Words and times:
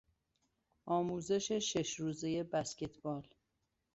آموزش 0.85 1.51
شش 1.51 1.95
روزهی 1.99 2.43
بسکتبال 2.43 3.27